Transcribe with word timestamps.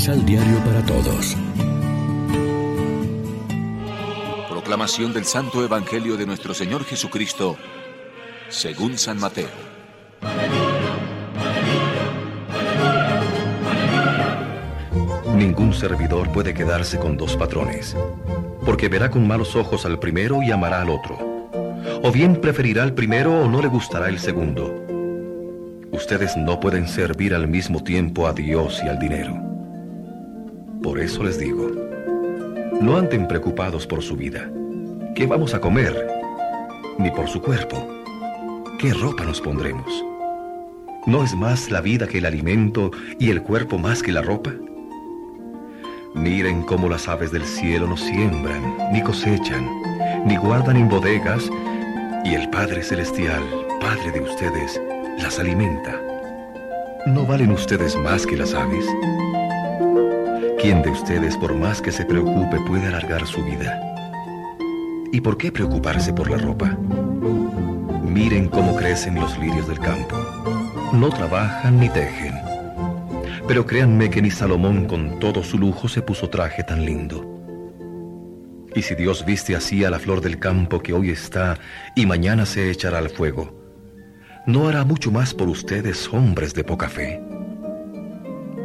Misal 0.00 0.24
Diario 0.24 0.56
para 0.64 0.82
Todos. 0.86 1.36
Proclamación 4.48 5.12
del 5.12 5.26
Santo 5.26 5.62
Evangelio 5.62 6.16
de 6.16 6.24
nuestro 6.24 6.54
Señor 6.54 6.86
Jesucristo, 6.86 7.58
según 8.48 8.96
San 8.96 9.20
Mateo. 9.20 9.50
Ningún 15.34 15.74
servidor 15.74 16.32
puede 16.32 16.54
quedarse 16.54 16.98
con 16.98 17.18
dos 17.18 17.36
patrones, 17.36 17.94
porque 18.64 18.88
verá 18.88 19.10
con 19.10 19.28
malos 19.28 19.54
ojos 19.54 19.84
al 19.84 19.98
primero 19.98 20.42
y 20.42 20.50
amará 20.50 20.80
al 20.80 20.88
otro. 20.88 21.18
O 22.02 22.10
bien 22.10 22.40
preferirá 22.40 22.84
al 22.84 22.94
primero 22.94 23.38
o 23.38 23.50
no 23.50 23.60
le 23.60 23.68
gustará 23.68 24.08
el 24.08 24.18
segundo. 24.18 24.82
Ustedes 25.92 26.38
no 26.38 26.58
pueden 26.58 26.88
servir 26.88 27.34
al 27.34 27.48
mismo 27.48 27.84
tiempo 27.84 28.26
a 28.26 28.32
Dios 28.32 28.80
y 28.82 28.88
al 28.88 28.98
dinero. 28.98 29.49
Por 30.82 30.98
eso 30.98 31.22
les 31.22 31.38
digo, 31.38 31.70
no 32.80 32.96
anden 32.96 33.28
preocupados 33.28 33.86
por 33.86 34.02
su 34.02 34.16
vida. 34.16 34.50
¿Qué 35.14 35.26
vamos 35.26 35.52
a 35.52 35.60
comer? 35.60 36.08
Ni 36.98 37.10
por 37.10 37.28
su 37.28 37.42
cuerpo. 37.42 37.86
¿Qué 38.78 38.94
ropa 38.94 39.24
nos 39.24 39.42
pondremos? 39.42 40.04
¿No 41.06 41.22
es 41.22 41.34
más 41.34 41.70
la 41.70 41.82
vida 41.82 42.06
que 42.06 42.18
el 42.18 42.24
alimento 42.24 42.90
y 43.18 43.30
el 43.30 43.42
cuerpo 43.42 43.76
más 43.76 44.02
que 44.02 44.10
la 44.10 44.22
ropa? 44.22 44.54
Miren 46.14 46.62
cómo 46.62 46.88
las 46.88 47.08
aves 47.08 47.30
del 47.30 47.44
cielo 47.44 47.86
no 47.86 47.98
siembran, 47.98 48.78
ni 48.90 49.02
cosechan, 49.02 49.68
ni 50.24 50.36
guardan 50.38 50.76
en 50.76 50.88
bodegas, 50.88 51.50
y 52.24 52.34
el 52.34 52.48
Padre 52.48 52.82
Celestial, 52.82 53.42
Padre 53.82 54.12
de 54.12 54.20
ustedes, 54.20 54.80
las 55.18 55.38
alimenta. 55.38 56.00
¿No 57.06 57.26
valen 57.26 57.50
ustedes 57.50 57.96
más 57.96 58.26
que 58.26 58.36
las 58.36 58.54
aves? 58.54 58.86
¿Quién 60.60 60.82
de 60.82 60.90
ustedes, 60.90 61.38
por 61.38 61.54
más 61.54 61.80
que 61.80 61.90
se 61.90 62.04
preocupe, 62.04 62.58
puede 62.66 62.86
alargar 62.86 63.26
su 63.26 63.42
vida? 63.42 63.80
¿Y 65.10 65.22
por 65.22 65.38
qué 65.38 65.50
preocuparse 65.50 66.12
por 66.12 66.30
la 66.30 66.36
ropa? 66.36 66.76
Miren 68.04 68.46
cómo 68.48 68.76
crecen 68.76 69.14
los 69.14 69.38
lirios 69.38 69.66
del 69.68 69.78
campo. 69.78 70.18
No 70.92 71.08
trabajan 71.08 71.80
ni 71.80 71.88
tejen. 71.88 72.34
Pero 73.48 73.64
créanme 73.64 74.10
que 74.10 74.20
ni 74.20 74.30
Salomón 74.30 74.84
con 74.84 75.18
todo 75.18 75.42
su 75.42 75.56
lujo 75.56 75.88
se 75.88 76.02
puso 76.02 76.28
traje 76.28 76.62
tan 76.62 76.84
lindo. 76.84 77.24
Y 78.74 78.82
si 78.82 78.94
Dios 78.94 79.24
viste 79.24 79.56
así 79.56 79.82
a 79.86 79.90
la 79.90 79.98
flor 79.98 80.20
del 80.20 80.38
campo 80.38 80.80
que 80.80 80.92
hoy 80.92 81.08
está 81.08 81.58
y 81.96 82.04
mañana 82.04 82.44
se 82.44 82.70
echará 82.70 82.98
al 82.98 83.08
fuego, 83.08 83.72
¿no 84.44 84.68
hará 84.68 84.84
mucho 84.84 85.10
más 85.10 85.32
por 85.32 85.48
ustedes, 85.48 86.06
hombres 86.12 86.52
de 86.52 86.64
poca 86.64 86.90
fe? 86.90 87.18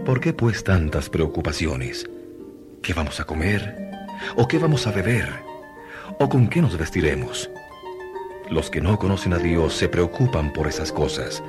¿Por 0.06 0.20
qué 0.20 0.34
pues 0.34 0.64
tantas 0.64 1.10
preocupaciones? 1.10 2.10
¿Qué 2.82 2.94
vamos 2.94 3.20
a 3.20 3.26
comer? 3.26 3.92
¿O 4.36 4.48
qué 4.48 4.60
vamos 4.60 4.88
a 4.88 4.92
beber? 4.92 5.28
¿O 6.20 6.30
con 6.30 6.48
qué 6.48 6.62
nos 6.62 6.78
vestiremos? 6.78 7.50
Los 8.50 8.70
que 8.70 8.82
no 8.82 9.00
conocen 9.00 9.34
a 9.34 9.40
Dios 9.40 9.74
se 9.74 9.90
preocupan 9.90 10.54
por 10.54 10.68
esas 10.68 10.92
cosas 10.92 11.42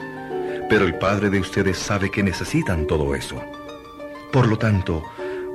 pero 0.68 0.84
el 0.84 0.94
Padre 0.94 1.30
de 1.30 1.40
ustedes 1.40 1.78
sabe 1.78 2.10
que 2.10 2.22
necesitan 2.22 2.86
todo 2.86 3.14
eso. 3.14 3.40
Por 4.32 4.48
lo 4.48 4.58
tanto, 4.58 5.02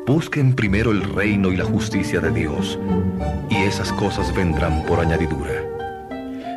busquen 0.08 0.56
primero 0.56 0.92
el 0.92 1.04
reino 1.04 1.52
y 1.52 1.58
la 1.58 1.66
justicia 1.66 2.20
de 2.22 2.32
Dios, 2.32 2.80
y 3.50 3.56
esas 3.58 3.92
cosas 3.94 4.34
vendrán 4.34 4.84
por 4.86 5.00
añadidura. 5.00 5.64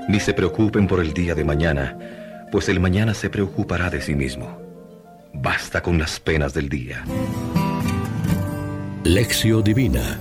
Ni 0.09 0.21
se 0.21 0.35
preocupen 0.35 0.87
por 0.87 1.01
el 1.01 1.13
día 1.13 1.35
de 1.35 1.45
mañana, 1.45 1.99
pues 2.53 2.69
el 2.69 2.79
mañana 2.79 3.15
se 3.15 3.31
preocupará 3.31 3.91
de 3.91 4.01
sí 4.01 4.15
mismo. 4.15 4.64
Basta 5.35 5.83
con 5.83 5.99
las 5.99 6.21
penas 6.21 6.55
del 6.55 6.69
día. 6.69 7.05
Lección 9.05 9.63
Divina 9.63 10.19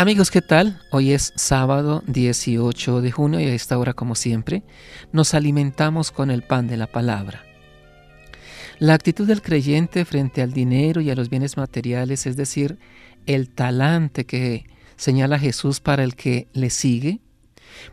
Amigos, 0.00 0.30
¿qué 0.30 0.40
tal? 0.40 0.80
Hoy 0.90 1.12
es 1.12 1.34
sábado 1.36 2.02
18 2.06 3.02
de 3.02 3.12
junio 3.12 3.38
y 3.38 3.44
a 3.44 3.52
esta 3.52 3.76
hora, 3.76 3.92
como 3.92 4.14
siempre, 4.14 4.62
nos 5.12 5.34
alimentamos 5.34 6.10
con 6.10 6.30
el 6.30 6.42
pan 6.42 6.68
de 6.68 6.78
la 6.78 6.86
palabra. 6.86 7.49
La 8.80 8.94
actitud 8.94 9.28
del 9.28 9.42
creyente 9.42 10.04
frente 10.04 10.42
al 10.42 10.52
dinero 10.52 11.00
y 11.00 11.10
a 11.10 11.14
los 11.14 11.30
bienes 11.30 11.56
materiales, 11.56 12.26
es 12.26 12.36
decir, 12.36 12.78
el 13.26 13.50
talante 13.50 14.26
que 14.26 14.64
señala 14.96 15.38
Jesús 15.38 15.80
para 15.80 16.02
el 16.02 16.16
que 16.16 16.48
le 16.52 16.70
sigue, 16.70 17.20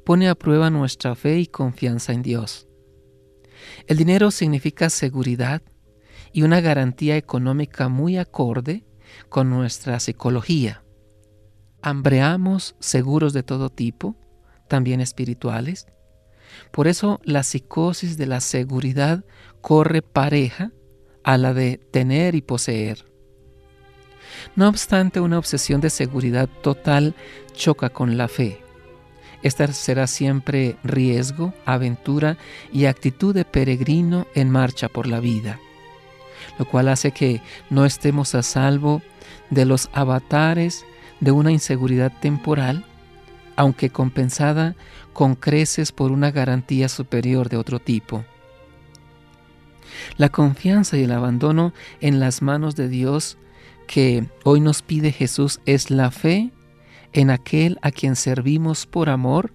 pone 0.03 0.28
a 0.28 0.34
prueba 0.34 0.72
nuestra 0.72 1.14
fe 1.14 1.38
y 1.38 1.46
confianza 1.46 2.14
en 2.14 2.24
Dios. 2.24 2.68
El 3.86 3.98
dinero 3.98 4.31
significa 4.31 4.90
seguridad 4.90 5.62
y 6.34 6.42
una 6.42 6.62
garantía 6.62 7.18
económica 7.18 7.88
muy 7.88 8.18
acorde 8.18 8.84
con 9.30 9.50
nuestra 9.52 10.00
psicología 10.00 10.84
hambreamos 11.81 12.75
seguros 12.80 13.34
de 13.34 13.44
todo 13.44 13.69
tipo, 13.69 14.18
también 14.68 15.00
espirituales. 15.00 15.88
Por 16.72 16.88
eso 16.88 17.19
la 17.24 17.44
psicosis 17.44 18.18
de 18.18 18.25
la 18.25 18.42
seguridad 18.42 19.24
corre 19.62 20.02
pareja 20.02 20.72
a 21.27 21.38
la 21.38 21.53
de 21.53 21.77
tener 21.91 22.35
y 22.35 22.41
poseer. 22.41 23.03
No 24.55 24.69
obstante, 24.69 25.19
una 25.19 25.38
obsesión 25.38 25.81
de 25.81 25.89
seguridad 25.89 26.47
total 26.61 27.15
choca 27.53 27.89
con 27.89 28.15
la 28.15 28.29
fe. 28.29 28.61
Esta 29.43 29.67
será 29.73 30.07
siempre 30.07 30.77
riesgo, 30.85 31.53
aventura 31.65 32.38
y 32.71 32.85
actitud 32.85 33.35
de 33.35 33.43
peregrino 33.43 34.25
en 34.35 34.49
marcha 34.49 34.88
por 34.88 35.05
la 35.05 35.19
vida, 35.19 35.59
lo 36.57 36.63
cual 36.63 36.88
hace 36.88 37.11
que 37.11 37.41
no 37.69 37.85
estemos 37.85 38.33
a 38.33 38.41
salvo 38.41 39.01
de 39.49 39.65
los 39.65 39.89
avatares 39.91 40.85
de 41.19 41.31
una 41.31 41.51
inseguridad 41.51 42.13
temporal, 42.21 42.85
aunque 43.57 43.89
compensada 43.89 44.77
con 45.11 45.35
creces 45.35 45.91
por 45.91 46.13
una 46.13 46.31
garantía 46.31 46.88
superior 46.88 47.49
de 47.49 47.57
otro 47.57 47.79
tipo. 47.79 48.23
La 50.16 50.29
confianza 50.29 50.97
y 50.97 51.03
el 51.03 51.12
abandono 51.12 51.73
en 52.00 52.19
las 52.19 52.41
manos 52.41 52.75
de 52.75 52.88
Dios 52.88 53.38
que 53.88 54.28
hoy 54.44 54.59
nos 54.59 54.81
pide 54.81 55.12
Jesús 55.12 55.59
es 55.66 55.91
la 55.91 56.12
fe 56.12 56.51
en 57.13 57.29
aquel 57.29 57.79
a 57.81 57.91
quien 57.91 58.16
servimos 58.16 58.85
por 58.85 59.09
amor 59.09 59.53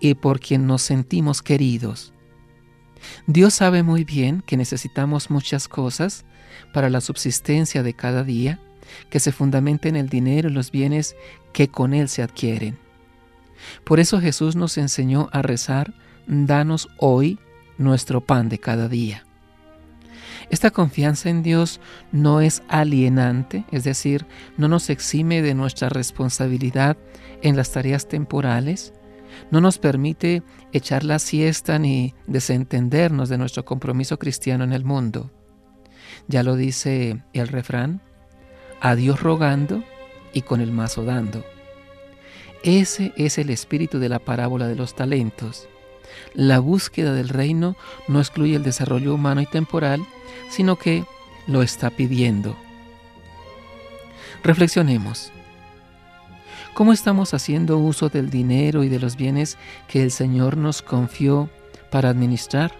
y 0.00 0.14
por 0.14 0.40
quien 0.40 0.66
nos 0.66 0.82
sentimos 0.82 1.42
queridos. 1.42 2.12
Dios 3.26 3.54
sabe 3.54 3.82
muy 3.82 4.04
bien 4.04 4.42
que 4.46 4.56
necesitamos 4.56 5.30
muchas 5.30 5.68
cosas 5.68 6.24
para 6.72 6.90
la 6.90 7.00
subsistencia 7.00 7.82
de 7.82 7.94
cada 7.94 8.22
día, 8.24 8.60
que 9.10 9.20
se 9.20 9.32
fundamenta 9.32 9.88
en 9.88 9.96
el 9.96 10.08
dinero 10.08 10.48
y 10.48 10.52
los 10.52 10.70
bienes 10.70 11.16
que 11.52 11.68
con 11.68 11.94
él 11.94 12.08
se 12.08 12.22
adquieren. 12.22 12.78
Por 13.84 14.00
eso 14.00 14.20
Jesús 14.20 14.56
nos 14.56 14.76
enseñó 14.76 15.28
a 15.32 15.42
rezar, 15.42 15.94
danos 16.26 16.88
hoy 16.98 17.38
nuestro 17.78 18.20
pan 18.20 18.48
de 18.48 18.58
cada 18.58 18.88
día. 18.88 19.24
Esta 20.50 20.70
confianza 20.70 21.30
en 21.30 21.42
Dios 21.42 21.80
no 22.10 22.40
es 22.40 22.62
alienante, 22.68 23.64
es 23.70 23.84
decir, 23.84 24.26
no 24.56 24.68
nos 24.68 24.90
exime 24.90 25.42
de 25.42 25.54
nuestra 25.54 25.88
responsabilidad 25.88 26.96
en 27.42 27.56
las 27.56 27.72
tareas 27.72 28.08
temporales, 28.08 28.92
no 29.50 29.60
nos 29.60 29.78
permite 29.78 30.42
echar 30.72 31.04
la 31.04 31.18
siesta 31.18 31.78
ni 31.78 32.14
desentendernos 32.26 33.28
de 33.28 33.38
nuestro 33.38 33.64
compromiso 33.64 34.18
cristiano 34.18 34.64
en 34.64 34.72
el 34.72 34.84
mundo. 34.84 35.30
Ya 36.28 36.42
lo 36.42 36.56
dice 36.56 37.22
el 37.32 37.48
refrán, 37.48 38.02
a 38.80 38.94
Dios 38.94 39.22
rogando 39.22 39.82
y 40.32 40.42
con 40.42 40.60
el 40.60 40.72
mazo 40.72 41.04
dando. 41.04 41.44
Ese 42.62 43.12
es 43.16 43.38
el 43.38 43.50
espíritu 43.50 43.98
de 43.98 44.08
la 44.08 44.18
parábola 44.18 44.68
de 44.68 44.76
los 44.76 44.94
talentos. 44.94 45.68
La 46.34 46.58
búsqueda 46.58 47.12
del 47.12 47.28
reino 47.28 47.76
no 48.08 48.20
excluye 48.20 48.56
el 48.56 48.62
desarrollo 48.62 49.14
humano 49.14 49.40
y 49.40 49.46
temporal, 49.46 50.04
sino 50.50 50.76
que 50.76 51.04
lo 51.46 51.62
está 51.62 51.90
pidiendo. 51.90 52.56
Reflexionemos. 54.42 55.32
¿Cómo 56.74 56.92
estamos 56.92 57.34
haciendo 57.34 57.78
uso 57.78 58.08
del 58.08 58.30
dinero 58.30 58.82
y 58.82 58.88
de 58.88 58.98
los 58.98 59.16
bienes 59.16 59.58
que 59.88 60.02
el 60.02 60.10
Señor 60.10 60.56
nos 60.56 60.80
confió 60.80 61.50
para 61.90 62.08
administrar? 62.08 62.72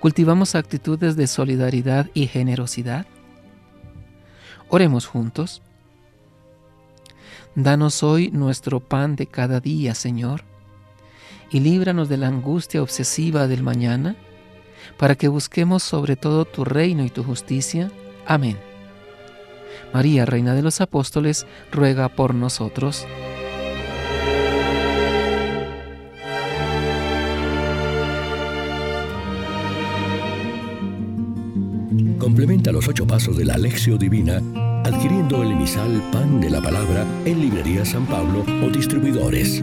¿Cultivamos 0.00 0.54
actitudes 0.54 1.14
de 1.14 1.26
solidaridad 1.26 2.08
y 2.14 2.26
generosidad? 2.26 3.06
Oremos 4.68 5.06
juntos. 5.06 5.62
Danos 7.54 8.02
hoy 8.02 8.30
nuestro 8.30 8.80
pan 8.80 9.16
de 9.16 9.26
cada 9.26 9.60
día, 9.60 9.94
Señor, 9.94 10.44
y 11.50 11.60
líbranos 11.60 12.08
de 12.08 12.16
la 12.16 12.28
angustia 12.28 12.82
obsesiva 12.82 13.46
del 13.48 13.62
mañana, 13.62 14.16
para 14.96 15.14
que 15.14 15.28
busquemos 15.28 15.82
sobre 15.82 16.16
todo 16.16 16.44
tu 16.44 16.64
reino 16.64 17.04
y 17.04 17.10
tu 17.10 17.22
justicia. 17.22 17.90
Amén. 18.26 18.58
María, 19.92 20.24
Reina 20.24 20.54
de 20.54 20.62
los 20.62 20.80
Apóstoles, 20.80 21.46
ruega 21.72 22.08
por 22.08 22.34
nosotros. 22.34 23.06
Complementa 32.18 32.70
los 32.70 32.86
ocho 32.86 33.06
pasos 33.06 33.36
de 33.36 33.44
la 33.44 33.54
Alexio 33.54 33.96
Divina 33.96 34.40
adquiriendo 34.84 35.42
el 35.42 35.52
emisal 35.52 36.02
Pan 36.12 36.40
de 36.40 36.50
la 36.50 36.60
Palabra 36.60 37.04
en 37.24 37.40
Librería 37.40 37.84
San 37.84 38.06
Pablo 38.06 38.44
o 38.62 38.70
distribuidores. 38.70 39.62